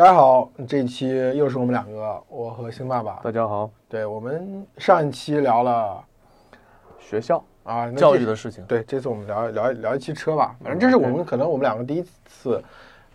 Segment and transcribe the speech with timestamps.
[0.00, 3.20] 大家好，这一期又是我们两个，我和星爸爸。
[3.22, 6.02] 大家好，对我们上一期聊了
[6.98, 8.64] 学校啊那教育的事情。
[8.64, 10.56] 对，这次我们聊聊聊一期车吧。
[10.64, 12.64] 反正这是我们可能我们两个第一次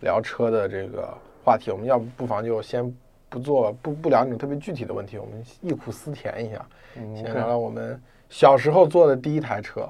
[0.02, 1.12] 聊车的这个
[1.44, 2.96] 话题，我们要不不妨就先
[3.28, 6.64] 不做不不聊那种特别具体的问题，我们忆苦思甜一下，
[6.94, 9.88] 嗯先聊聊我们小时候坐的第一台车。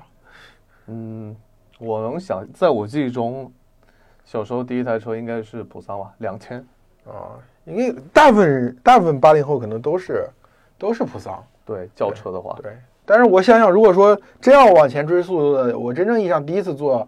[0.86, 1.36] 嗯，
[1.78, 3.52] 我能想，在我记忆中，
[4.24, 6.66] 小时候第一台车应该是普桑吧，两千。
[7.06, 10.28] 啊，因为大部分大部分八零后可能都是
[10.78, 12.72] 都是普桑，对，轿车的话，对。
[13.08, 17.06] 但是我想想，如果说真要往前追溯的，我真正意义上第一次坐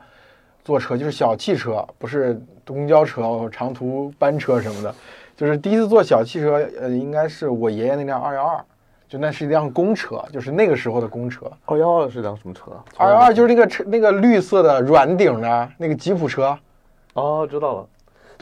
[0.64, 4.94] 坐车就是小汽车，不是公交车、长途班车什么的，
[5.34, 8.64] 就是第一次坐小汽车，呃，应该是我爷爷那辆二幺二，
[9.08, 11.50] 就那是一辆公车，就是那个时候的公车。
[11.64, 12.70] 二幺二是辆什么车？
[12.96, 16.56] 二幺二就是那个车，那个绿色的软顶的那个吉普车。
[17.14, 17.88] 哦，知道了，对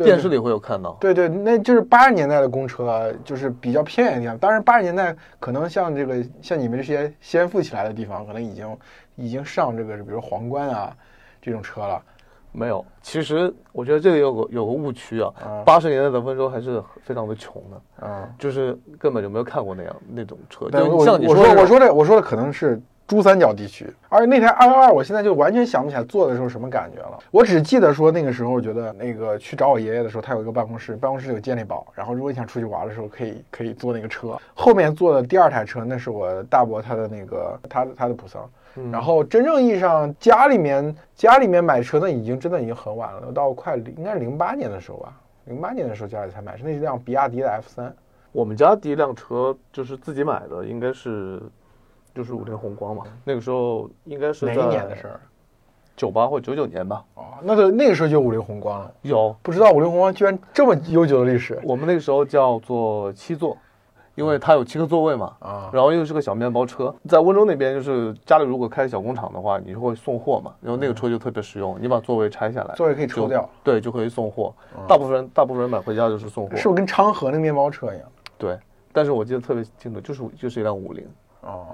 [0.05, 0.97] 电视里会有看到。
[1.01, 4.37] 对对，那就是八十年代的公车，就是比较偏远的地方。
[4.39, 8.79] 当然，八十年代可能像这个像你们这些先富起来的地方，可能已经
[9.17, 10.97] 已经上这个，比如皇冠啊
[11.41, 12.03] 这种车了。
[12.53, 15.63] 没有，其实我觉得这里有个有个误区啊啊。
[15.67, 20.67] 八十年代的温州还是非常的穷的，嗯，就是根本就没有看过那样那种车。
[20.71, 27.19] 对，就像你说我说我说的我说的可能是珠三角地区，而且那台二幺二，我现在就完全想不起来坐的时候什么感觉了。
[27.31, 34.37] 我只记得说那个时候，觉得那个去找我爷爷的时候，他有一个办公室，办公室有健力宝，然后如果你想出去玩的时候，可以可以坐那个车。
[34.55, 38.49] 后面坐的第二台车，那是我大伯他的那个他他的普桑。
[38.79, 47.95] 嗯然后真正意义上家里面家里面买车，那已经真的已经很晚了，到快应该是零八年的时候吧，零八年的时候家里才买，是那是辆比亚迪的 F 三。
[48.33, 51.41] 我们家第一辆车就是自己买的，应该是
[52.17, 53.05] 就是五菱宏光嘛。
[53.23, 55.07] 那个时候应该是哪一年的事？
[55.07, 55.21] 儿？
[55.95, 57.05] 九八或九九年吧。
[57.15, 58.91] 哦，那个那个时候就五菱宏光了。
[59.03, 63.57] 有，不知道五菱宏光居然这么悠久的历史我们那个时候叫做七座，
[64.15, 65.37] 因为它有七个座位嘛。
[65.41, 65.71] 啊！
[65.73, 74.55] 然后又是个小面包车，在温州那边就是家里如果开小工厂的话，你就会送货嘛，然后那个车就特别实用，你把座位拆下来，座位可以抽掉，对，就可以送货。
[74.89, 78.09] 大部分人大部分人买回家就是送货，是不是跟昌河那面包车一样？
[78.39, 78.59] 对。
[78.93, 81.07] 但是我记得特别清楚，就是就是一辆五菱，
[81.47, 81.67] 哦，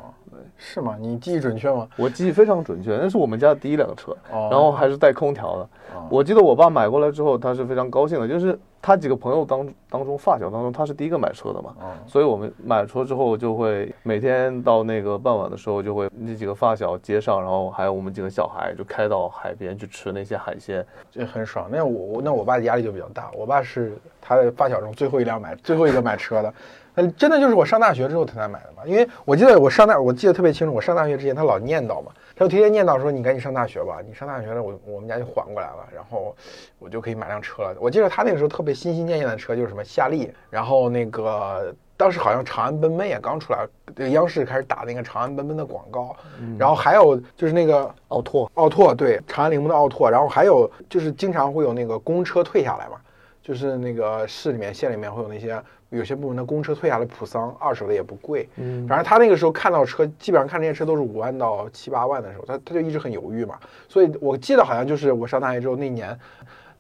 [0.59, 0.97] 是吗？
[1.01, 1.89] 你记忆准确吗？
[1.97, 5.63] 我记忆非常准确，那是我们家的第一辆车，哦然后还是带空调的。
[5.95, 11.75] 哦我记得我爸买过来之后，他是非常高兴的，就是他几个朋友当当中发小当中，他是第一个买车的嘛。
[11.81, 20.85] 哦所以我们买车之后，就会每天到那个傍晚的时候，就会那几个发小接上，然后还有我们几个小孩，就开到海边去吃那些海鲜。
[21.11, 21.69] 这很爽。
[21.71, 26.53] 那我那我爸压力就比较大，我爸是他的发小中最后一辆买最后一个买车的。
[26.95, 28.83] 那真的就是我上大学之后他才买的嘛？
[28.85, 36.37] 因为我记得我上大，我记得特别清楚，我上大学之前他老念叨嘛，他就天天念叨说你赶紧上大学吧，你上大学了我我们家就缓过来了，然后
[36.79, 37.75] 我就可以买辆车了。
[37.81, 46.17] 我记得他那个时候特别心心念念的车就是什么夏利，然后那个当时好像长安奔奔也刚出来，这个央视开始打那个长安奔奔的广告，
[46.59, 52.97] 然后还有就是那个奥拓，奥拓对，长安铃木的奥拓，然后还有就是经常会有那个公车退下来嘛，
[53.43, 58.49] 就是那个市里面、县里面会有那些有些部门的公车退下来，普桑二手的也不贵。
[58.57, 63.59] 嗯反正他那个时候看到车，基本上看这些车都是五万到七八万的时候，他他就一直很犹豫嘛。
[63.89, 66.19] 所以我记得好像就是我上大学之后那年，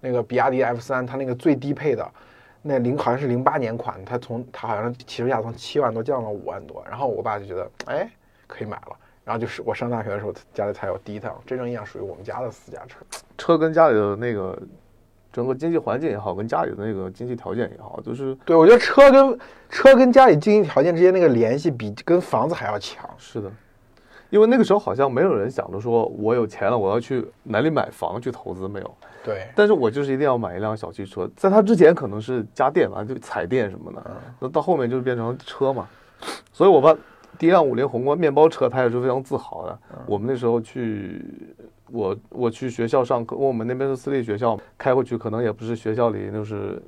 [0.00, 2.10] 那个比亚迪 F 三，它那个最低配的。
[2.62, 8.08] 那零好像是零八年款，它从它好像起售价从七万多降到五万多，然后我爸就觉得哎
[8.46, 12.98] 可以买了，然后就是我上大学的时候家里才有第一辆真正意义上属于我们家的私家车。
[13.36, 14.56] 车跟家里的那个
[15.32, 23.08] 整个经济环境也好，跟家里的那个经济条件也好，就是对，我觉得车跟车跟家里经济条件之间那个联系比跟房子还要强。
[23.18, 23.50] 是的。
[24.32, 28.94] 因为那个时候好像没有人想着说我有钱了，我要去哪里买房去投资，没有。
[29.22, 34.02] 对，但是我就是一定要买一辆小汽车，在它之前可能是家电嘛，就彩电什么的，
[34.40, 35.86] 那到后面就变成车嘛。
[36.50, 36.96] 所以我把
[37.38, 39.78] 第一辆五菱宏光面包车，他也是非常自豪的。
[40.06, 41.22] 我们那时候去，
[41.90, 46.82] 我我去学校上课，我们那边是私立学校，开过去可能也不是学校里就是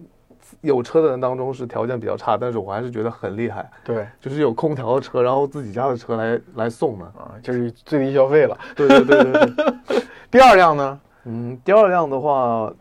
[0.60, 7.04] 有车的人当中是条件比较差，但是我还是觉得很厉害，对就是有空调的车，然后自己家的车来来送的。
[7.06, 8.58] 啊，就是最低消费了。
[8.74, 9.74] 对对对对对。
[10.30, 11.00] 第二辆呢？
[11.24, 12.72] 嗯，第二辆的话，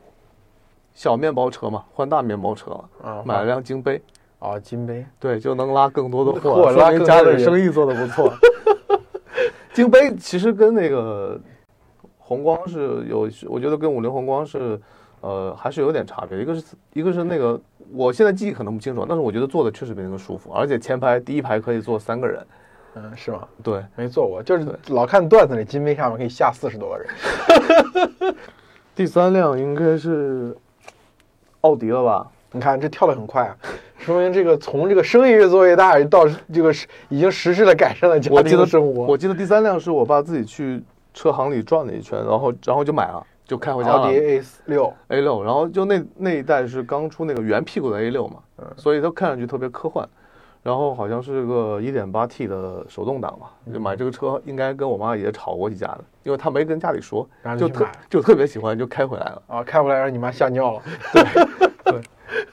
[0.94, 4.02] 小面包车嘛，换大面包车了，啊，买了辆金杯，
[4.40, 8.34] 啊金杯，对，就能拉更多的货，说明家更多的生意做得不错。
[9.74, 11.40] 金杯其实跟那个
[12.18, 14.80] 红光是有，我觉得跟五菱宏光是，
[15.24, 16.38] 呃，还是有点差别。
[16.42, 17.58] 一个是一个是那个，
[17.94, 22.46] 我现在记忆可能不清楚，但是我觉得坐的确实比那个舒服，而且前排第一排可以坐三个人。
[22.96, 23.48] 嗯，是吗？
[23.64, 28.36] 对，没坐过，就是老看段子里金杯上面可以下四十多个人。
[28.94, 30.56] 第三辆应该是
[31.62, 32.28] 奥迪了吧？
[32.52, 33.56] 你看这跳的很快啊，
[33.98, 39.06] 说明这个从这个生意越做越大，到这个是已经实质的改善了家庭我记得的生活。
[39.06, 40.84] 我记得第三辆是我爸自己去
[41.14, 44.18] 车行里转了一圈，然后然后就买了，就开回家了奥迪。
[44.18, 50.10] A 六，A 六，然后就那那一代是刚出那个圆屁股的 A 六嘛，嗯所以它看上去特别科幻。
[50.64, 59.42] 然后好像是个 1.8T 的手动挡嘛，就买这个车应该跟我妈也吵过几架的，因为她没跟家里说然后，就就特就特别喜欢，就开回来了。
[59.46, 60.82] 啊，开回来让你妈吓尿了。
[61.12, 61.24] 对
[61.92, 62.02] 对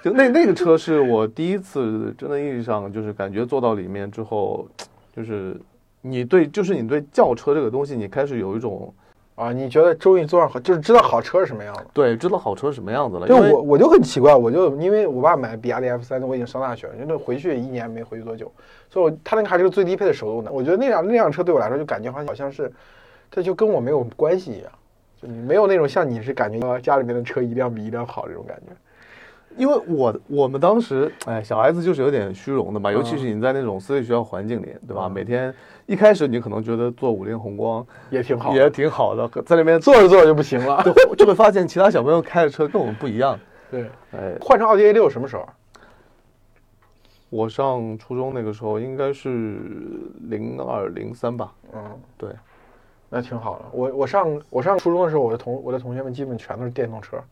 [0.02, 4.66] 就那那个车是我第一次真的意义上就是感觉坐到里面之后，
[5.14, 5.58] 就是
[6.02, 8.92] 你对就是你对轿车这个东西，你开始有一种
[9.40, 11.86] 啊，你觉得终于坐上好，就是知道好车是什么样了。
[11.94, 13.26] 对知道好车是什么样子了。
[13.26, 18.52] 就我我就很奇怪，我就因为我爸买比亚迪 F 三，我已经上大学了，因为回去一年没回去多久，
[18.90, 20.52] 所以我他那个还是个最低配的手动挡。
[20.52, 22.70] 我觉得那辆那辆车对我来说就感觉好像好像是，
[23.30, 24.70] 它就跟我没有关系一样，
[25.22, 28.76] 就没有那种像你是感觉呃家里面的车一辆比一辆好这种感觉。
[29.56, 35.06] 因为我我们当时，哎，小孩子就是有点虚荣的嘛，尤其是你在那种私立学校环境里，对吧？
[35.06, 35.52] 嗯每天
[35.86, 40.82] 一开始你可能觉得做五菱宏光也挺好，也挺好的，在那边坐着坐着就不行了。
[40.86, 43.38] 就就会发现其他小朋友开的车跟我们不一样。
[43.70, 45.44] 对，哎，换成奥迪 A 六什么时候？
[47.28, 49.60] 我上初中那个时候应该是
[50.28, 51.80] 零二零三吧，嗯，
[52.18, 52.30] 对，
[53.08, 53.64] 那挺好的。
[53.72, 57.22] 我我上我上初中的时候，我的同我的同学们基本全都是电动车，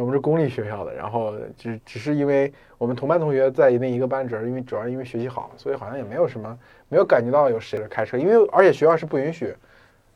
[0.00, 6.58] 我们是公立学校的，然后只只是因为我们同班同学在那一个班，只是因为主要因为学习好，所以好像也没有什么
[6.88, 9.54] 没有感觉到有谁开车，因为而且学校是不允许，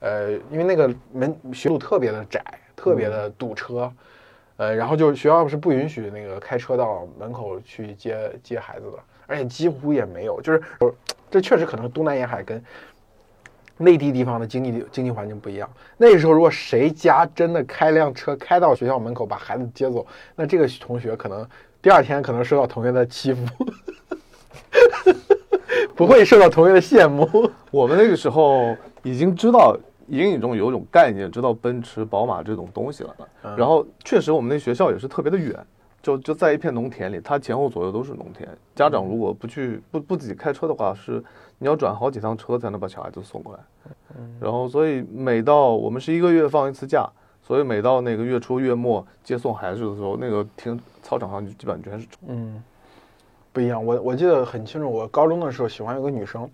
[0.01, 2.43] 呃，因为那个门学路特别的窄，
[2.75, 3.93] 特别的堵车。
[4.59, 10.63] 呃，然后就学校是不允许那个开车到门口去接接孩子的，而且几乎也没有，就是
[11.31, 12.63] 这确实可能东南沿海跟
[13.83, 15.69] 内地地方的经济经济环境不一样。
[15.97, 20.07] 那时候如果谁家真的开辆车开到学校门口把孩子接走，
[20.37, 21.47] 那这个同学可能
[21.81, 23.45] 第二天可能受到同学的欺负，
[25.95, 27.29] 不会受到同学的羡慕。
[27.71, 29.77] 我们那个时候已经知道，
[30.09, 33.15] 隐隐中有一种概念，知道奔驰、宝马这种东西了。
[33.45, 35.55] 嗯然后确实我们那学校也是特别的远，
[36.03, 38.49] 就就在一片农田里，它前后左右都是农田。
[38.75, 41.23] 家长如果不去不不自己开车的话，是
[41.59, 43.61] 你要转好几趟车才能把小孩子送过来。
[44.41, 47.09] 然后所以每到我们是一个月放一次假，
[47.41, 52.63] 所以每到那个月初月末接送孩子的时候，那个停操场上就基本上全是嗯，
[53.53, 53.85] 不一样。
[53.85, 56.51] 我我记得很清楚，我高中的时候喜欢有个女生，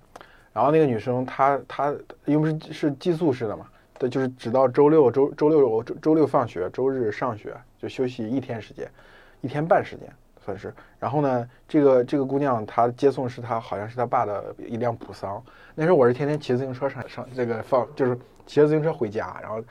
[0.53, 1.95] 然后那个女生她她
[2.27, 3.67] 因为是是寄宿式的嘛，
[3.99, 8.91] 对，就是只到周六周周六周周六放学，周日上学，就休息一天时间，
[9.41, 10.09] 一天半时间
[10.45, 10.75] 算是。
[10.99, 15.43] 然后呢，这个这个姑娘她接送是她好像是她爸的一辆普桑，
[15.75, 19.63] 那时候我是天天骑自行车上上这个放，就是骑着自行车回家，然后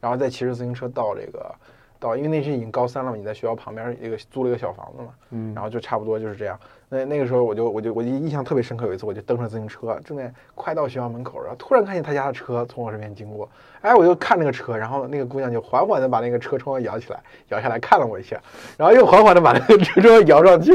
[0.00, 1.54] 然后再骑着自行车到这个
[1.98, 6.58] 到，因为那时已经高三了嘛，你在学校旁边一个租了一个小房子嘛，嗯然后就差不多就是这样。
[6.88, 13.48] 那那个时候我就我就我就印象特别深刻，有一次我就蹬上自行车，正在快到学校门口，然后突然看见他家的车从我身边经过，
[13.80, 18.40] 哎，我就看那个车，然后那个姑娘就缓缓的把那个车窗摇起来，摇下来看了我一下，
[18.76, 20.72] 然后又缓缓的把那个车窗摇上去。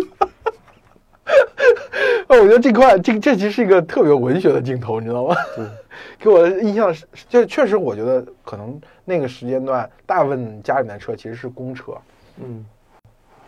[2.27, 5.35] 哦， 我觉得这块这这其实是一个特别文学的镜头，你知道吗？
[5.55, 5.65] 对，
[6.17, 11.93] 给我的印象是，就确实我觉得可能那个时间段，大部分家里面的车其实是公车，
[12.37, 12.65] 嗯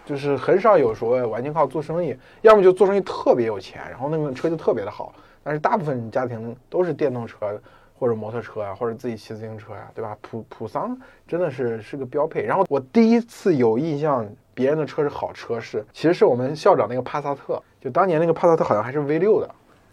[0.06, 5.14] 就是很少有说完全靠做生意，要么就做生意特别有钱，然后那个车就特别的好。
[5.44, 7.60] 但是大部分家庭都是电动车
[7.98, 10.18] 或者摩托车啊，或者自己骑自行车呀、对吧？
[10.22, 10.98] 普普桑
[11.28, 12.44] 真的是是个标配。
[12.44, 19.50] 然后我第一次有印象，别人的车是好车是，其实是我们校长那个帕萨特，就当年那个帕萨特好像还是 V 六的，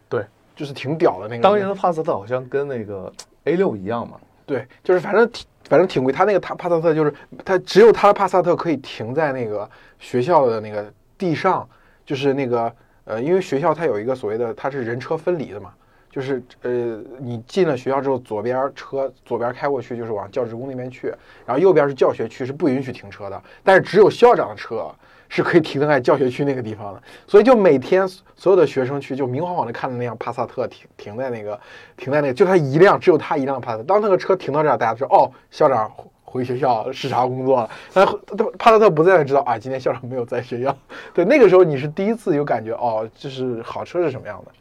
[0.09, 0.25] 对，
[0.57, 1.43] 就是挺屌的那个。
[1.43, 3.13] 当年的帕萨特好像跟那个
[3.45, 6.13] A 六一样嘛，对，就是反正挺反正挺贵。
[6.13, 7.13] 他那个他帕萨特就是
[7.45, 11.69] 他只有他的帕萨特可以停在那个学校的那个地上，
[12.05, 12.73] 就是那个
[13.05, 15.73] 呃，因为学校它有一个所谓的它是人车分离的嘛，
[16.11, 21.09] 就是呃你进了学校之后，左边车左边开过去就是往教职工那边去，
[21.47, 24.91] 然后右边是教学区，是不允许停车的，但是只有校长的车。
[25.29, 31.59] 是可以停在教学区那个地方的，所以就每天所有的学生去就明晃晃的看着那辆帕萨特停停在那个
[31.97, 33.83] 停在那个，就他一辆，只有他一辆帕萨特。
[33.83, 35.91] 当那个车停到这儿，大家知道哦，校长
[36.25, 37.71] 回学校视察工作了。
[37.93, 38.15] 但是
[38.59, 40.77] 帕萨特不在，知道啊，今天校长没有在学校。
[41.13, 44.53] 对，那个时候你是第一次有感觉哦，就是好车是什么样的。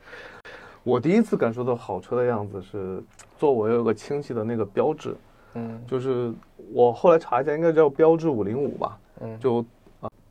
[0.83, 3.03] 我第一次感受到好车的样子是，
[3.37, 5.13] 做我有个亲戚的那个标志，
[5.53, 6.33] 嗯就是
[6.73, 9.65] 我后来查一下，应该叫标志五零五吧，嗯就啊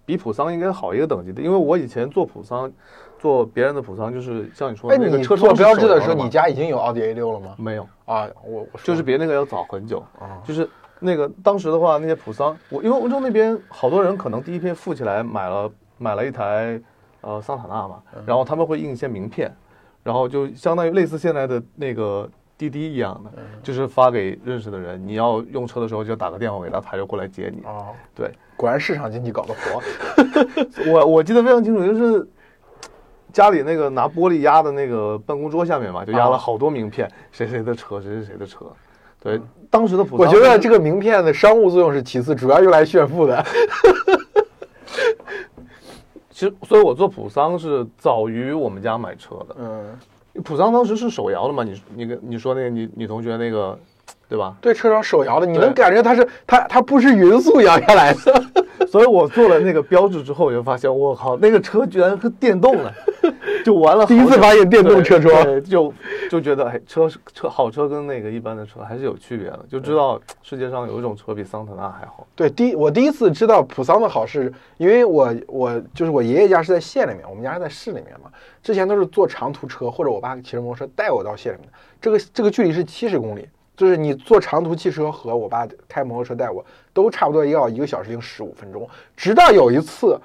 [0.06, 2.72] 比普桑应该好一个等级的，因为我以前做普桑，
[3.18, 7.56] 做别人的普桑，就是像你说哎，的那个车窗是标志的时候，你家已经有奥迪 A 六了吗？
[7.58, 10.66] 没有，啊，我我就是比那个要早很久，啊，就是
[11.00, 16.80] 那个当时的话，那些普桑，我因为温州那边好多人可能第一批富起来买了买了一台
[17.22, 18.22] 呃桑塔纳嘛，嗯。
[18.24, 19.52] 然后他们会印一些名片，
[20.04, 27.62] 然后就相当于类似现在的那个滴滴一样的，嗯就是发给认识的人，你要用车的时候就打个电话给他，他就过来接你。
[27.64, 29.82] 哦，对果然市场经济搞得活。
[30.90, 32.26] 我我记得非常清楚，就是
[33.32, 38.64] 家里那个拿玻璃压的那个办公桌下面嘛，就压了啊好多名片，谁谁的车，谁谁谁的车。
[39.20, 43.44] 对，当时的普我觉得这个名片的商务作用是其次，主要用来炫富的。
[46.30, 49.56] 其实，所以我做普桑是早于我们家买车的。
[49.58, 49.98] 嗯，
[50.44, 51.64] 普桑当时是手摇的嘛？
[51.64, 53.78] 你你跟你说那个你女同学那个，
[54.28, 54.54] 对吧？
[54.60, 58.44] 对，车上手摇的，你能感觉它是它它不是匀速摇下来的。
[58.86, 62.94] 所以我做了那个标志之后，我就发现，我靠，那个车居然是电动的，
[63.66, 64.06] 就完了。
[64.06, 65.92] 第一次发现电动车窗对，对就
[66.30, 72.24] 就觉得，哎，车车好车跟那个一般的车还是有区别的，就知道世界上有一种车比桑塔纳还好。
[72.36, 78.30] 对，第一我第一次知道普桑的好是，因为我我就是我爷爷家是在县里面，我们家是在市里面嘛。
[78.62, 81.68] 之前都是坐长途车，或者我爸骑着摩托车带我到县里面。
[82.00, 88.88] 这个这个距离是七十公里，就是你坐长途汽车和我爸开摩托车带我，都差不多要一个小时零十五分钟。
[89.16, 90.16] 直到有一次，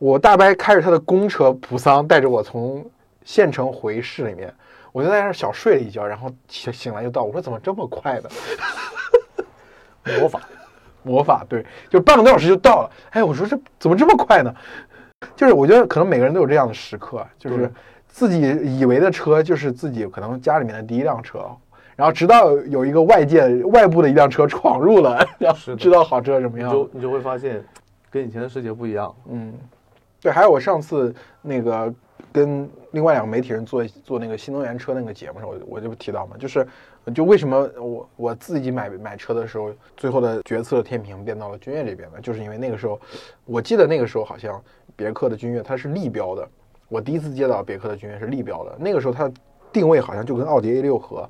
[0.00, 2.82] 我大伯开着他的公车普桑带着我从
[3.22, 4.50] 县城回市里面，
[4.92, 7.22] 我就在那儿小睡了一觉，然后醒醒来就到。
[7.22, 8.30] 我说怎么这么快呢？
[10.18, 10.40] 魔法，
[11.02, 12.90] 魔法，对，就半个多小时就到了。
[13.10, 14.50] 哎，我说这怎么这么快呢？
[15.36, 17.70] 就是我觉得可能每个人都有这样的时刻，啊就是
[18.08, 18.40] 自己
[18.78, 21.44] 以为的车就是自己可能家里面的第一辆车，
[21.94, 26.72] 然后直到有一个外界外部的一辆车闯入了，然后知道好车是什么你样。
[26.72, 27.62] 就你就会发现，
[28.10, 29.14] 跟以前的世界不一样。
[29.28, 29.52] 嗯，
[30.20, 31.92] 对，还有我上次那个
[32.32, 36.66] 跟另外两个媒体人做做那个新能源车那个节目上，我我就提到嘛，就是
[37.14, 42.20] 就为什么我我自己买买车的时候，最后的决策天平变到了君越这边呢？
[42.20, 43.00] 就是因为那个时候，
[43.46, 44.62] 我记得那个时候好像
[44.94, 46.46] 别克的君越它是立标的，
[46.88, 49.32] 我第一次接到别克的君越是立标的，那个时候它的
[49.72, 51.28] 定位好像就跟奥迪 A 六和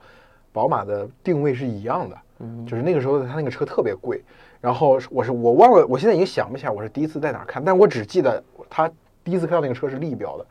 [0.52, 2.16] 宝马的定位是一样的。
[2.40, 4.23] 嗯，就是那个时候它那个车特别贵，
[4.62, 8.91] 然后我是我忘了，我现在已经想不起来我是第一次在哪儿看，但我只记得他
[9.23, 10.47] 第一次看到那个车是立标的，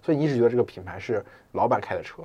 [0.00, 2.22] 所以你一直觉得这个品牌是老板开的车，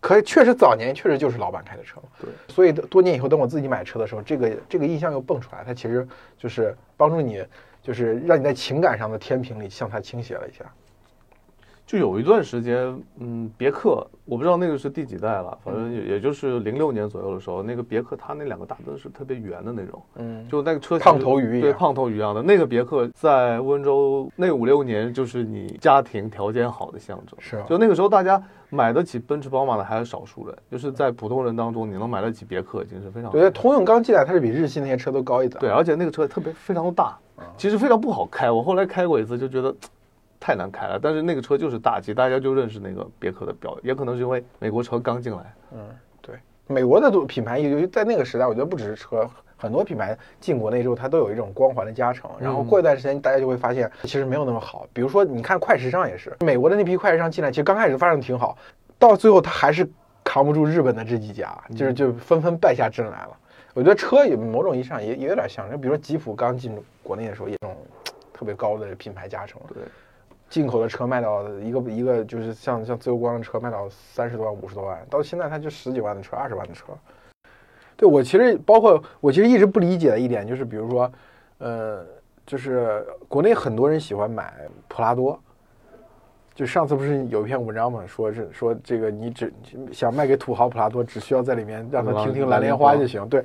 [0.00, 2.08] 可确实早年确实就是老板开的车嘛。
[2.20, 7.42] 对，所以多年以后等我自己买车的时候，这个这个印象又蹦出来，它其实就是帮助你，
[7.80, 10.64] 就是让你在情感上的天平里向它倾斜了一下。
[11.88, 27.34] 就有一段时间，嗯，别克，我不知道那个是第几代了，反正也也就是零六年左右的时候，那个别克它那两个大灯是特别圆的那种，嗯，就那个车胖头鱼一样对，胖头鱼一样的那个别克，在温州那五六年就是你家庭条件好的象征。
[27.40, 35.58] 是啊就那个时候大家买得起奔驰、宝马的还是少数人，就是在普通人当中，你能买得起别克已经是非常对通用刚进来，它是比日系那些车都高一等。
[35.58, 37.16] 对，而且那个车特别非常的大，
[37.56, 38.50] 其实非常不好开。
[38.50, 39.74] 我后来开过一次，就觉得
[40.40, 40.98] 太难开了。
[41.00, 45.54] 但是那个车就是大气，大家就认识那个别克的标，也可能是因为美国车刚进来。
[45.72, 45.88] 嗯，
[46.20, 52.30] 对，美国的品牌，尤其在那个时代，我觉得不只是车，很多品牌进国内之后，它都有一种光环的加成。
[52.38, 54.86] 然后过一段时间，大家就会发现其实没有那么好。
[54.92, 58.56] 比如说，你看快时尚也是，美国的那批快时尚进来，其实刚开始发展的挺好，
[58.98, 59.88] 到最后它还是
[60.24, 63.30] 扛不住日本的这几家，就是就纷纷败下阵来了。
[63.74, 67.76] 我觉得车也某种意义上也也有点像，就比如说吉普刚进国内的时候，也这种
[68.32, 69.60] 特别高的品牌加成。
[69.72, 69.82] 对，
[70.48, 76.86] 进口的车卖到一个一个就是像像自由光的车卖到三十多万五十多万，到现在它就十几万的车二十万的车。
[77.96, 81.12] 对我其实包括我其实一直不理解的一点就是，比如说，
[81.58, 82.06] 呃，
[82.46, 84.54] 就是国内很多人喜欢买
[84.86, 85.38] 普拉多。
[86.54, 89.52] 就上次不是有一篇文章嘛，说是说这个你只
[89.92, 93.24] 想卖给土豪普拉多，只需要在里面让他听听蓝莲花就行。
[93.28, 93.44] 对，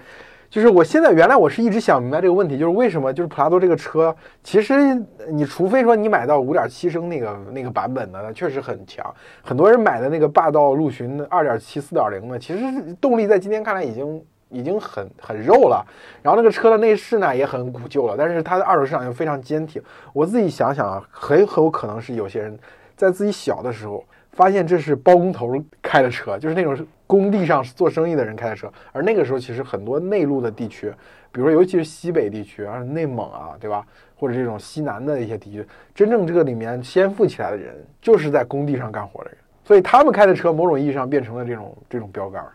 [0.53, 4.93] 就是我现在原来我是一直想明白这个问题，就是为什么就是普拉多这个车，其实
[5.31, 9.03] 你除非说你买到五点七升那个那个版本的，确实很强。
[9.41, 15.83] 很多人买的那个霸道陆巡二点七、四点零的，其实动力在今天看来已经已经很很肉了。
[16.21, 19.81] 然后那个车的内饰呢也很古旧了，但是它的二手市场又非常坚挺。
[20.13, 22.55] 我自己想想啊，很很有可能是有些人
[22.95, 24.05] 在自己小的时候。
[24.33, 26.75] 发现这是包工头开的车，就是那种
[27.07, 28.71] 工地上做生意的人开的车。
[28.91, 30.91] 而那个时候，其实很多内陆的地区，
[31.31, 33.85] 比如说尤其是西北地区啊、内蒙啊，对吧？
[34.15, 39.37] 或者这种西南的一些地区，真正这个里面先富起来的人，就是在工地上干活的人。
[39.65, 42.45] 所以他们开的车，某种意义上变成了这种这种标杆，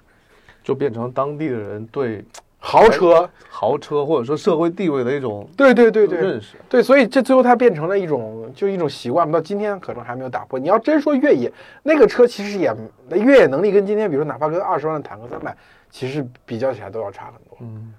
[0.62, 2.24] 就变成当地的人对
[2.58, 3.28] 豪车。
[3.50, 6.56] 豪车或者说社会地位的一种对对对对，认识。
[6.68, 10.56] 对，所以这最后它变成了一种就一种习惯，到今天可能还没有打破。
[10.56, 12.72] 你要真说越野，那个车其实也
[13.10, 15.56] 越野能力跟今天，比如哪怕跟二十万的坦克三百，
[15.90, 17.58] 其实比较起来都要差很多。
[17.62, 17.92] 嗯，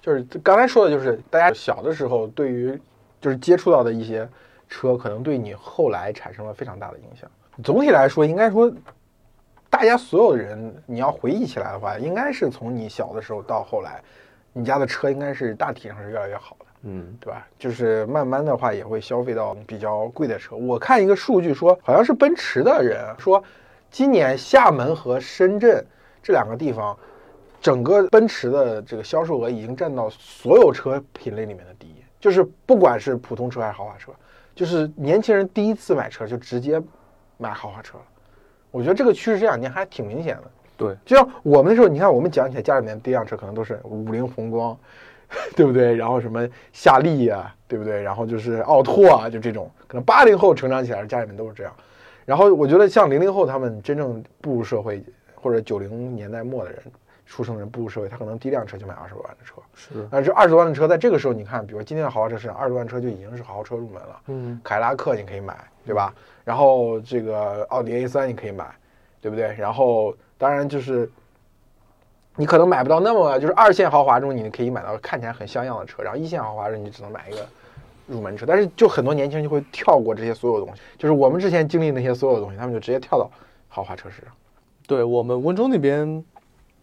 [0.00, 2.80] 就是刚才说的，就是大家小的时候对于
[3.20, 4.26] 就是接触到的一些
[4.66, 7.28] 车，可能对你后来产生了非常大的影响。
[7.62, 8.72] 总体来说，应该说，
[9.76, 14.02] 大家所有的人，你要回忆起来的话，应该是从你小的时候到后来，
[14.54, 16.66] 你家的车应该是大体上是越来越好的。
[16.84, 17.46] 嗯，对吧？
[17.58, 20.56] 就是慢慢的话也会消费到比较贵的车。
[20.56, 23.44] 我看一个数据说，好像是奔驰的人说，
[23.90, 25.84] 今年厦门和深圳
[26.22, 26.98] 这两个地方，
[27.60, 34.10] 整个奔驰的这个销售额已经占到所有车品类里面的第一，就是不管是普通车还是豪华车，
[34.54, 36.82] 就是年轻人第一次买车就直接
[37.36, 38.04] 买豪华车了。
[38.70, 40.42] 我觉得这个趋势这两年还挺明显的。
[40.76, 44.76] 对，就像我们那时候，你看我们讲起来家里面第一辆车可能都是五菱宏光。
[45.56, 45.92] 对不对？
[45.96, 48.00] 然后什么夏利呀，对不对？
[48.00, 51.72] 然后就是奥拓啊，就这种，可能八零后成长起来家里面都是这样。
[52.24, 55.04] 然后我觉得像零零后他们真正步入社会，
[55.34, 56.80] 或者九零年代末的人
[57.26, 59.56] 出生人步入社会，他可能第一辆车就买二十多万的车。
[59.74, 64.20] 是，但这二十多万的车在这个时候，你看，比如今天的豪华车市场，二十万车就已经是豪车入门了。
[64.28, 66.14] 嗯，凯迪拉克你可以买，对吧？
[66.46, 68.74] 然后这个奥迪 A 三你可以买，
[69.20, 69.54] 对不对？
[69.58, 71.10] 然后当然就是。
[72.38, 77.38] 你可能买不到那么就是二线豪华中，你可以买到看起来很像样的车，然后一线豪华中你只能买一个
[78.06, 78.44] 入门车。
[78.44, 83.30] 但是就很多年轻人就会跳过这些所有东西，就是我们之前经历那些所有的东西，他们就直接跳到
[83.70, 84.34] 豪华车市场。
[84.86, 86.22] 对我们温州那边，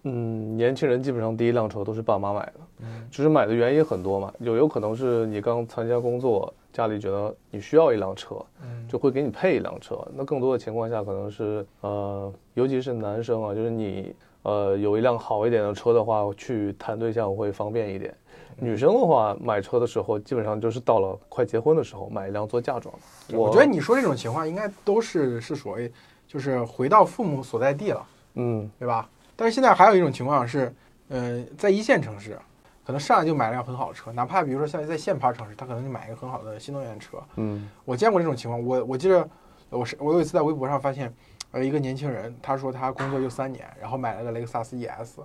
[0.02, 10.06] 嗯，年轻人基本上第一辆车都是爸妈买的，嗯，就是买的原因很多嘛，有有可能是你刚参加工作，家里觉得你需要一辆车，嗯，就会给你配一辆车。
[10.14, 14.14] 那更多的情况下可能是呃，尤其是男生啊，就是你。
[14.46, 18.14] 呃，有一辆好一点的车的话，去谈对象会方便一点。
[18.58, 22.94] 女生的话，买车的时候基本上就是到了快结婚的时候买一辆做嫁妆。
[23.32, 25.90] 我觉得你说这种情况应该都是是所谓
[26.28, 29.10] 就是回到父母所在地了，嗯，对吧？
[29.38, 30.76] 但是现在还有一种情况是，
[31.08, 32.38] 呃，在一线城市，
[32.86, 37.18] 可能上来就买了辆很好的车，哪怕比如说像在限牌城市，他可能就买一个很好的新能源车。
[37.36, 38.64] 嗯，我见过这种情况。
[38.64, 39.28] 我我记得
[39.70, 41.14] 我是我有一次在微博上发现。
[41.52, 45.20] 呃，一个年轻人，他说他工作就三年，然后买了个雷克萨斯 ES，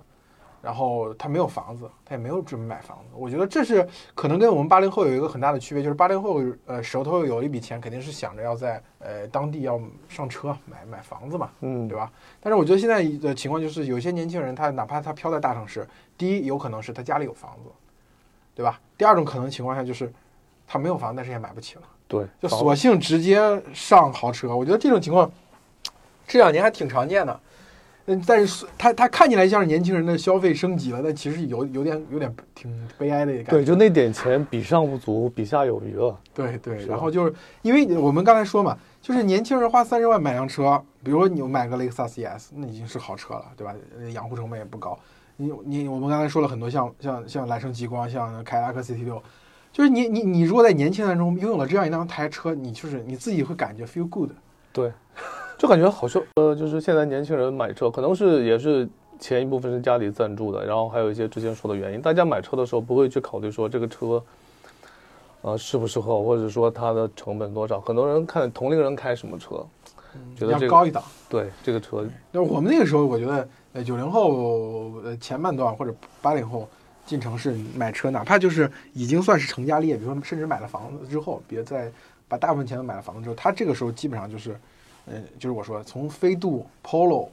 [0.61, 3.05] 然后他没有房子，他也没有准备买房子。
[3.15, 12.11] 我觉得这是可能跟我们八零后有一个很大的区别，就是八零后呃手头有一笔钱，肯定是想着要在呃当地要上车买买房子嘛，嗯，对吧？
[12.41, 17.69] 但是我觉得现在的情况就是，有些年轻人他哪怕他飘在大城市，第一有可能是他家里有房子，
[18.53, 18.79] 对吧？
[18.97, 20.11] 第二种可能情况下就是
[20.67, 23.39] 他没有房，但是也买不起了，对，就索性直接
[23.73, 24.55] 上豪车。
[24.55, 25.31] 我觉得这种情况。
[26.31, 27.39] 这两年还挺常见的，
[28.11, 33.51] 嗯，但是他他看起来像是年轻人的消费升级了，但其实有有点有点挺悲哀的感觉。
[33.51, 36.19] 对，就那点钱比上不足，比下有余了。
[36.33, 43.75] 对对，然后就是因为我们刚才说嘛，就是年轻人花三十万买辆车，比如说你买个雷克萨斯 ES，那已经是好车了，对吧？
[44.11, 44.97] 养护成本也不高。
[45.37, 49.21] 你你我们刚才说了很多，像像像揽胜极光，像凯迪拉克 CT 六，
[49.71, 54.31] 就是你你你如果在年轻人中拥有了这样一辆台车，你就是你自己会感觉 feel good。
[54.73, 54.91] 对。
[55.59, 58.87] 就感觉好像呃，就是现在年轻人买车，可能是也是
[59.19, 62.01] 前一部分是家里赞助的，然后还有一些之前说的原因。
[62.01, 64.23] 大家买车的时候不会去考虑说这个车，
[65.41, 67.77] 呃，适不适合，或者说它的成本多少。
[67.81, 69.65] 很多人看同龄人开什么车，
[70.33, 71.03] 觉得这个高一档。
[71.27, 76.69] 对这个车，那我们那个时候，我觉得呃九零后呃前半段或者八零后
[77.05, 81.91] 进城市买车，哪怕就是已经算是成家立业，比如说甚至买了房子之后，别再
[82.29, 84.57] 把大部分钱都买了房子之后，他这个时候基本上就是。
[85.11, 87.29] 嗯，就是我说从飞度、Polo，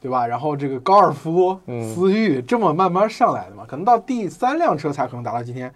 [0.00, 0.26] 对吧？
[0.26, 1.58] 然后这个高尔夫、
[1.94, 5.72] 思域这么慢慢上来的嘛，可能到第三辆车才可能达到今天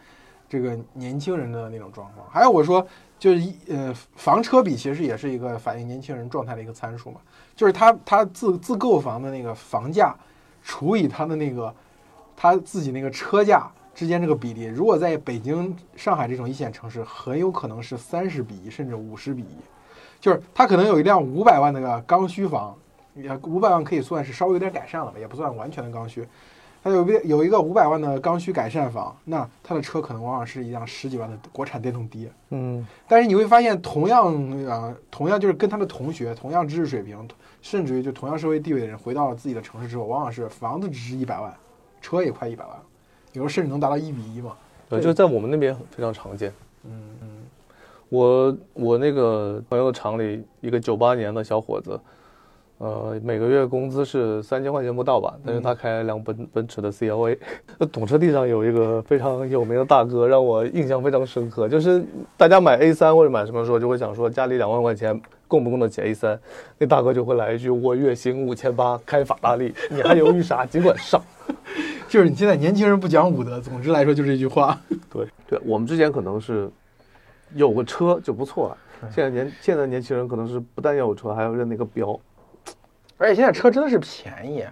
[0.48, 2.26] 这个年轻人的那种状况。
[2.30, 2.86] 还有我说，
[3.18, 7.20] 就是一呃房车比其实也是一个反映年轻人状态的一个参数嘛，
[7.56, 10.14] 就是他他自自购房的那个房价
[10.62, 11.74] 除以他的那个
[12.36, 19.56] 他自己那个车价之间这个比例，如果在北京、上海这种一线城市，很有可能是三十比一甚至五十比一。
[20.22, 22.72] 就是他可能有一辆五百万的个刚需房，
[23.14, 26.24] 也五百万可以算是稍微有点改善了吧，也不算完全的刚需。
[26.84, 32.30] 他有个有一个五百万的刚需改善房，那他的车可能往往是一辆十几万的国产电动的。
[32.50, 37.28] 嗯，但是你会发现，同样啊，同样就是跟他的同学，同样知识水平，
[37.60, 41.52] 甚至于就同样社会地位的人，回到了自己的城市之后，往往是房子只值一百万，
[42.00, 42.76] 车也快一百万，
[43.32, 44.52] 有时候甚至能达到一比一嘛。
[44.88, 46.52] 对，就在我们那边非常常见。
[46.84, 47.11] 嗯嗯。
[48.12, 51.98] 我我那个朋友厂里一个九八年的小伙子，
[52.76, 55.34] 呃，每个月工资是三千块钱不到吧？
[55.46, 57.38] 但是他开了辆奔奔驰的 CLA。
[57.80, 61.70] 那懂车帝上有一个非常有名的大哥，让我印象非常深刻。
[61.70, 62.04] 就是
[62.36, 66.38] 大家买 A 三或者买什么时候，就会想说家里两万块钱供不供得起 A 三？
[66.76, 70.66] 那大哥就会来一句：我月薪五千八，开法拉利，你还犹豫啥？
[70.68, 71.18] 尽管上。
[72.10, 74.78] 就是你现在年轻人不讲武德，总之来说就是一句话。
[75.10, 76.70] 对对，我们之前可能是。
[77.54, 78.78] 有个车就不错了。
[79.10, 82.18] 现在年现在年轻人可能是不但要有车，还要认那个标。
[83.18, 84.64] 而且现在车真的是便宜，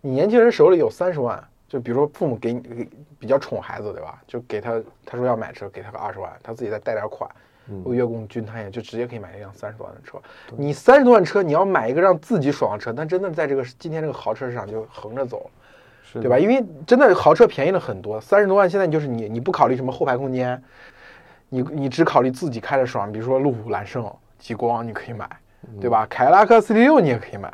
[0.00, 4.20] 你年轻人手里有三十万，就比如说父母给你给比较宠孩子，对吧？
[4.26, 7.30] 就给他他说要买车，给他个二十万，他自己再贷点款，
[7.86, 10.20] 月供均摊也就直接可以买一辆三十多万的车。
[10.56, 15.50] 你三十多万车，你要买一个让自己爽的车，但真的在这个今天这个豪车市场就横着走
[16.14, 16.38] 对吧？？
[16.38, 20.62] 因为真的豪车便宜了很多，三十多万现在就是你你不考虑什么后排空间，
[21.54, 25.28] 你你只考虑自己开的爽，比如说路虎揽胜、极光你可以买，
[25.78, 26.06] 对吧？
[26.08, 27.52] 凯迪拉克 CT6 你也可以买，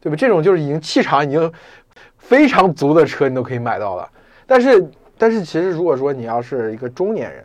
[0.00, 0.16] 对吧？
[0.16, 1.52] 这种就是已经气场已经
[2.18, 4.10] 非常足的车你都可以买到了。
[4.48, 7.44] 但是但是其实如果说你要是一个中年人，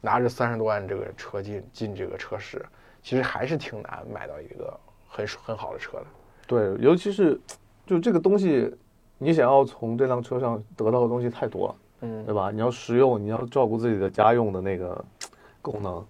[0.00, 2.64] 拿着三十多万这个车进进这个车市，
[3.02, 4.78] 其实还是挺难买到一个
[5.08, 6.04] 很很好的车的。
[6.46, 7.40] 对，尤其是
[7.84, 8.72] 就这个东西，
[9.18, 12.50] 你想要从这辆车上得到的东西太多了，嗯对吧？
[12.52, 15.04] 你要实用，你要照顾自己的家用的那个
[15.62, 16.04] 功能，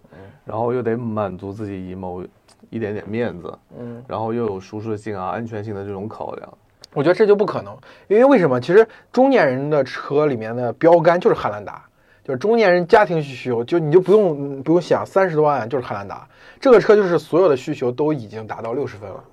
[0.45, 2.25] 然后又得满足自己某
[2.71, 4.03] 一点点面子，嗯。
[4.09, 6.49] 然后又有舒适性啊、安全性的这种考量。
[6.95, 7.75] 我觉得这就不可能，
[8.09, 8.61] 因为为什么？
[8.61, 11.83] 其实中年人的车里面的标杆就是汉兰达，
[12.23, 16.29] 就是中年人家庭需求，就你就不用不用想三十多万就是汉兰达，
[16.61, 19.25] 这个车就是所有的需求都已经达到六十分了，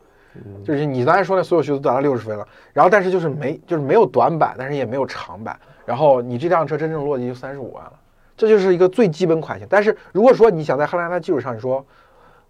[0.64, 7.94] 就是你刚才说的所有需求都达到六十分了，然后但是就是没就是没有短板，但是也没有长板，然后你这辆车真正落地就三十五万了，
[8.40, 9.68] 这就是一个最基本款型。
[9.70, 11.86] 但是如果说你想在汉兰达基础上，你说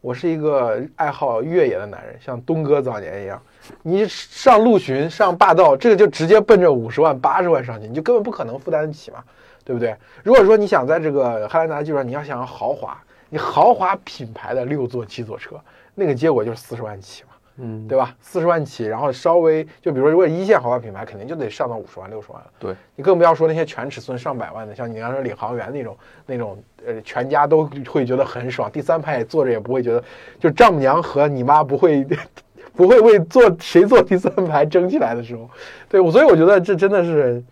[0.02, 3.42] 我是一个爱好越野的男人，像东哥早年一样，
[3.82, 9.24] 你上陆巡、上霸道，这个就直接奔着五十万、八十万上去，你就根本不可能负担得起嘛，
[9.66, 9.96] 对不对？
[10.22, 12.96] 如果说你想在这个汉兰达基础上，你要想要豪华，
[13.30, 15.60] 你豪华品牌的六座、七座车，
[15.96, 17.29] 那个结果就是四十万起嘛，
[17.62, 18.16] 嗯，对吧？
[18.22, 22.48] 四十万起，然后稍微就比如说，如果一线豪华品牌，肯定就得上到五十万、六十万了。
[22.60, 30.04] 对，你更不要说那些全尺寸上百万的，像你刚才说领航员那种那种，呃，全家都会觉得很爽，第三排也坐着也不会觉得，
[30.40, 32.08] 就丈母娘和你妈不会
[32.76, 35.50] 不会为坐谁坐第三排争起来的时候，
[35.90, 37.44] 对我，所以我觉得这真的是，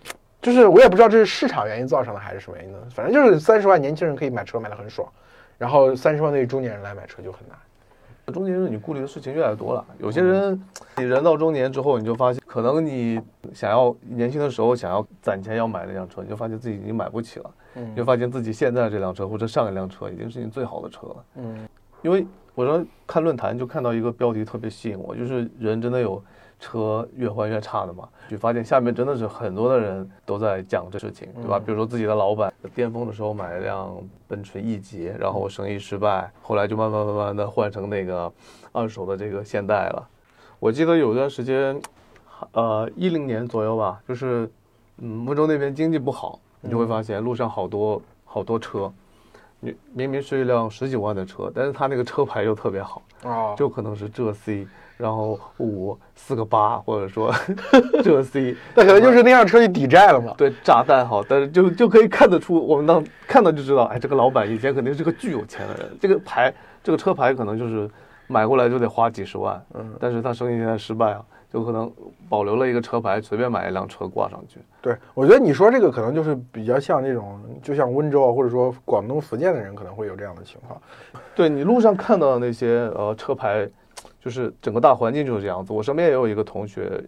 [0.41, 2.79] 就是我也不知道这是市场原因造成的还是什么原因呢？
[2.93, 5.05] 反正就是三十万年轻人可以买车买的很爽，
[5.57, 7.57] 然后三十万对于中年人来买车就很难。
[8.33, 9.85] 中年人你顾虑的事情越来越多了。
[9.99, 10.61] 有些人，
[10.97, 13.21] 你人到中年之后，你就发现，可能你
[13.53, 17.51] 想要年轻的时候想要攒钱要买那辆车，你就发现自己已经买不起了。
[17.75, 21.25] 嗯你就发现自己现在这辆车或者上一辆车已经是你最好的车了。
[21.35, 21.67] 嗯
[22.01, 26.21] 因为我说看论坛就看到一个标题特别吸引我，就是人真的有
[26.59, 28.07] 车越换越差的嘛？
[28.29, 31.57] 就发现下面真的是很多的人都在讲这事情，对吧？
[31.57, 33.95] 嗯比如说自己的老板巅峰的时候买了辆
[34.27, 38.31] 奔驰 E 级，然后生意失败，后来就慢慢慢慢的换成那个
[38.71, 40.07] 二手的这个现代了。
[40.59, 41.79] 我记得有段时间，
[42.51, 44.49] 呃，一零年左右吧，就是
[44.97, 48.91] 嗯，温州那边经济不好，你就会发现路上好多好多车。
[49.59, 54.67] 你明明是一辆十几万的车，但是它那个车牌又特别好，哦，就可能是浙 C，
[54.97, 57.31] 然后五四个八，或者说
[58.03, 60.33] 这个 C，那可能就是那辆车去抵债了嘛。
[60.37, 67.89] 对炸弹好，但是就就可以看得出，我们当看到就知道，哎，这个老板以前肯定是个巨有钱的人，这个牌这个车牌可能就是
[68.25, 71.91] 买过来就得花几十万，嗯，但是他生意现在失败啊，就可能
[72.27, 74.59] 保留了一个车牌，随便买一辆车挂上去。
[74.81, 80.81] 对，我觉得你说这个可能就是比较像那种，就像温州啊，或者说广东、福建的人可能会有这样的情况。
[81.35, 83.69] 对你路上看到的那些呃车牌，
[84.27, 85.71] 就是整个大环境就是这样子。
[85.71, 87.01] 我身边也有一个同学，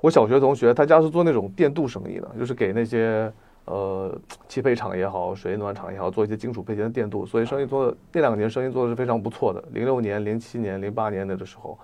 [0.00, 3.30] 我小学同学，他家是做那种电镀生意的，就是给那些
[3.66, 9.62] 呃汽配厂也好、水暖厂也好，做一些金属配件的电镀，所以生意做的那两年生意做的是非常不错的。
[9.72, 11.78] 零六年、零七年、零八年那个时候，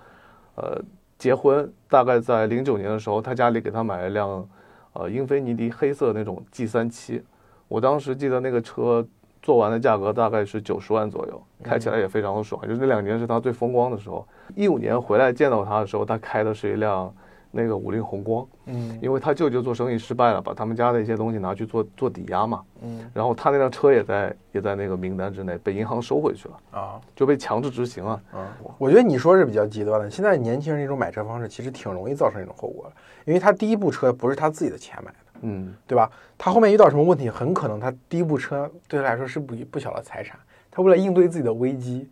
[0.55, 0.81] 呃，
[1.19, 4.49] 结婚大概在零九年的时候，他家里给他买了一辆
[4.93, 7.21] 呃英菲尼迪黑色那种 G 三七，
[7.67, 9.05] 我当时记得那个车
[9.43, 12.59] 做完的价格大概是九十万左右，开起来也非常的爽。
[12.63, 14.25] 就是那两年是他最风光的时候。
[14.55, 17.13] 一五年回来见到他的时候，他开的是一辆
[17.51, 22.61] 那个五菱宏光，嗯因为他舅舅做生意失败了，把他们家的一些东西拿去做做抵押嘛。
[22.81, 28.13] 嗯然后他那辆车也在也在那个名单之内，被银行收回去了，啊就被强制执行了。
[28.31, 30.09] 啊，我觉得你说是比较极端的。
[30.09, 36.09] 现在年轻人这种买车方式其实挺容易造成一种后果的，因为他第一部车不是他自己的钱买的，嗯，对吧？
[36.37, 40.39] 他后面遇到什么问题，很可能他第一部车对他来说是不不小的财产，
[40.71, 42.09] 他为了应对自己的危机，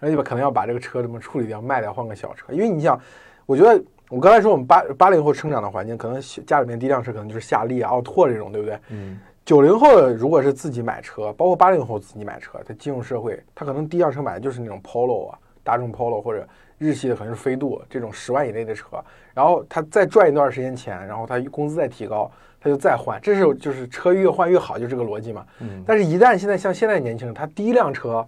[0.00, 2.52] 然后可能要把这个车怎么处理掉，卖掉换个小车。
[2.52, 3.00] 因为你想，
[3.46, 8.78] 我觉得我刚才说我们八八零后成长的环境，可能家里面第一辆车可能就是夏利啊、奥拓这种，对不对？
[8.88, 16.46] 嗯，九零后如果是自己买车，包括八零后自己买车，他进入社会，他可能第一辆车买的就是那种 Polo 啊，大众 Polo 或者
[16.78, 22.30] 日系的可能是飞度这种十万以内的车，然后他再赚一段时间钱，然后他工资再提高，
[22.62, 25.44] 他就再换，这是就是车越换越好，就这个逻辑嘛。
[25.58, 28.24] 嗯但是，一旦现在像现在年轻人，他第一辆车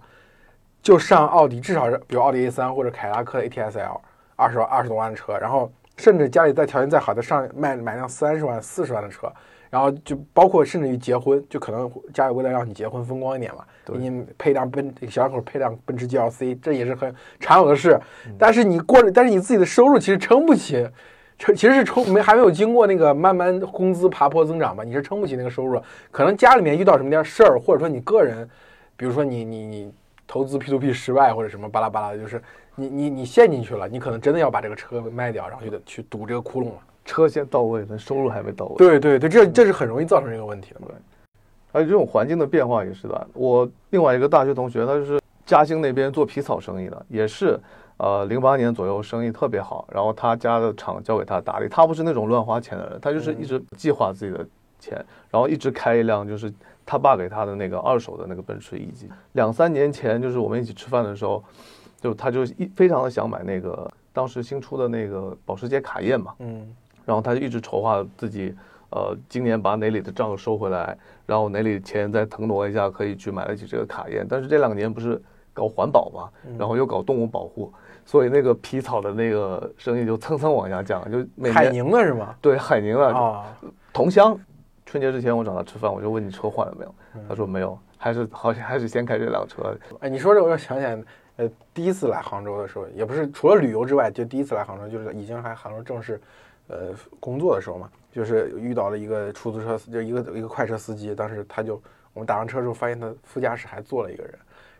[0.83, 4.01] 就上奥迪，至少是比如奥迪 A 三或者凯迪拉克的 ATS-L，
[4.35, 9.31] 二十万二十多万的车，然后甚至家里再条件再好，的上卖买辆三十万、四十万的车，
[9.69, 17.97] 然后就包括甚至于结婚，就可能家里为了让你结婚风光一点嘛，给你配辆奔小两口配辆奔驰 GLC，这也是很常有的事。
[18.37, 20.85] 但是你过，但是你自己的收入其实撑不起。
[21.37, 25.81] 撑其实是撑没还没有经过那个慢慢工资爬坡增长吧，你是撑不起那个收入。
[26.11, 28.49] 可能家里面遇到什么点事儿，或者说你个人，
[28.95, 29.93] 比如说你你你
[30.25, 32.41] 投资 P to P 失败或者什么巴拉巴拉的，就是
[32.75, 36.79] 你你你陷进去了，你可能真的要把这个车卖掉，然后就得去堵这个窟窿了。
[37.03, 38.75] 车先到位，但收入还没到位。
[38.77, 40.79] 对对对，这这是很容易造成这个问题的。
[40.87, 40.95] 对，
[41.71, 43.27] 还有这种环境的变化也是的。
[43.33, 47.59] 我另外一个大学同学，他就是嘉兴那边做皮草生意的，也是。
[47.97, 54.45] 呃，零八年左右生意特别好，然后他家的厂交给他打理，他不是那种乱花钱的人，他就是一直计划自己的
[54.79, 54.97] 钱，
[55.31, 56.53] 然后一直开一辆就是
[56.85, 59.09] 他爸给他的那个二手的那个奔驰 E 级。
[59.31, 61.41] 两三年前就是我们一起吃饭的时候，
[62.01, 66.67] 就他就一非常的想买那个当时新出的那个保时捷卡宴嘛，嗯，
[67.05, 68.53] 然后他就一直筹划自己，
[68.89, 75.21] 呃，今年把哪里的账收回来，然后哪里钱再腾挪一下可以去买得起这个卡宴，但是这两年不是
[75.55, 77.73] 搞环保嘛，然后又搞动物保护。
[78.05, 82.35] 所以那个皮草的那个生意就蹭蹭往下降，就海宁的是吗？
[82.39, 83.45] 对，海宁的啊，
[83.91, 84.37] 同乡。
[84.85, 86.95] 春节之前我找他吃饭，我就问你车换了没有？
[87.27, 89.75] 他说没有，还是好像还是先开这辆车。
[90.01, 91.03] 哎，你说这我又想起来，
[91.37, 96.21] 呃，第一次来杭州的时候，也不是除了旅游之外，就第一次来杭州，就是已经还杭州正式，
[96.67, 101.81] 呃，工作的时候嘛，就是遇到了一个出租车，就一个一个快车司机，当时他就
[102.13, 104.33] 我们打上车之后，发现他副驾驶还坐了一个人。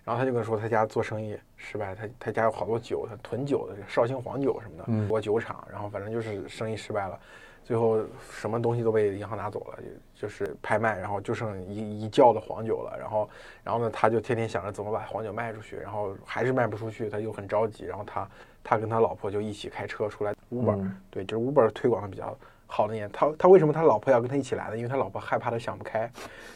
[0.06, 7.20] 然后他就跟我说，他家做生意失败，他他家有好多酒，他囤酒的，绍兴黄酒什么的，嗯，多酒厂，然后反正就是生意失败了，
[7.64, 9.80] 最后什么东西都被银行拿走了，
[10.14, 13.30] 就是拍卖，然后就剩一一窖的黄酒了，然后
[13.64, 18.30] 然后呢，他就天天想着怎么把黄酒卖出去，然后还是卖不出去，他又很着急，然后他
[18.64, 22.38] 他跟他老婆就一起开车出来，Uber，对，就是 Uber 推广的比较。
[22.76, 24.76] 好的年，他他为什么他老婆要跟他一起来呢？
[24.76, 26.12] 因为他老婆害怕他想不开，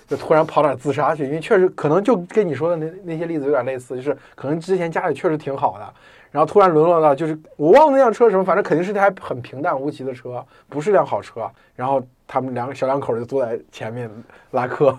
[0.05, 1.23] 就突然跑哪自杀去。
[1.23, 5.93] 因为确实可能就跟你说的那那些例子有点类似，就是可能之前家里确实挺好的，
[6.29, 11.49] 然后突然沦落到就是我忘了那辆车什么，反正肯定是台很平淡无奇的车，不是辆好车。
[11.73, 14.12] 然后他们两个小两口就坐在前面
[14.51, 14.93] 拉客。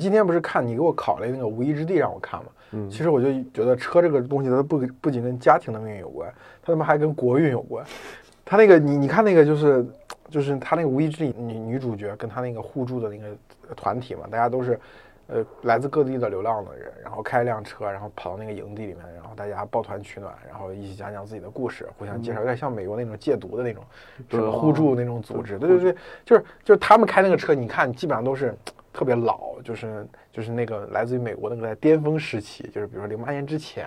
[0.00, 2.46] 今天不是看你给我考了那个《无依之地》让我看嘛？
[2.72, 6.28] 嗯，其实我就觉得车这个东西它不不仅跟家庭的命运有关，
[6.60, 7.86] 它他妈还跟国运有关。
[8.44, 9.86] 他那个你你看那个就是。
[10.30, 13.36] 就是他那个无意之地女女主角跟他那个互助的那个
[13.74, 14.78] 团体嘛，大家都是，
[15.28, 23.84] 呃，来自各地的流浪的人，然后开一辆车，然后跑到那个营地里面，然后大家抱团取暖，然后一起讲讲自己的故事，互相介绍，有点像美国那种戒毒的那种，
[24.28, 25.58] 就是互助那种组织。
[25.58, 28.54] 对对对，就是就是他们开那个车，你看基本上都是
[28.92, 33.86] 特别老，就是就是那个来自于美国那个在巅峰时期，就是比如说零八年之前。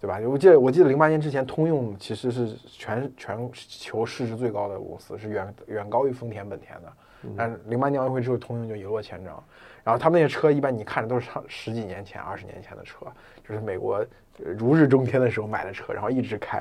[0.00, 0.20] 对吧？
[0.28, 6.92] 我记得我记得零八年之前，通用其实是全全球市值最高的公司，是远远高于丰田、本田的。
[7.36, 9.42] 但是零八年奥运会之后，通用就一落千丈。
[9.82, 13.06] 然后他们那些车，一般你看着都是上十几年前、二十年前的车，
[13.48, 14.04] 就是美国
[14.38, 16.58] 如日中天的时候买的车，然后一直开。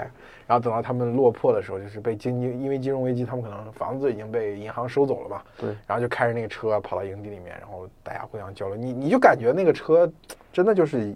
[0.48, 5.41] 然后等到他们落魄的时候，就是被经济因为金融危机，他们可能房子已经被银行收走了嘛。
[5.58, 5.69] 对。
[5.86, 8.78] 然后就开着那个车跑到营地里面，然后大家互相交流。
[8.78, 10.10] 你你就感觉那个车
[10.54, 11.13] 真的就是。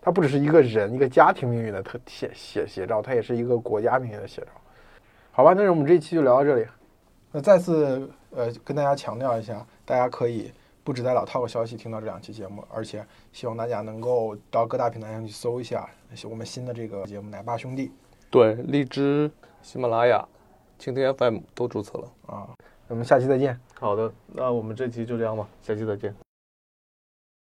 [0.00, 4.48] 它不只是一个人、一个家庭命运的特写写写照，它也是一个国家命运的写照。
[5.30, 6.66] 好吧，那我们这一期就聊到这里。
[7.32, 10.50] 那再次呃跟大家强调一下，大家可以
[10.82, 15.88] 不止在老 Talk 消息听到这两期节目，而且希望大家能够到各大平台上去搜一下
[16.28, 17.88] 我们新的这个节目《奶爸兄弟》。
[18.30, 19.30] 对，荔枝、
[19.62, 20.26] 喜马拉雅、
[20.78, 22.48] 蜻蜓 FM 都注册了啊。
[22.88, 23.58] 我们下期再见。
[23.78, 26.29] 好的，那我们这期就这样吧，下期再见。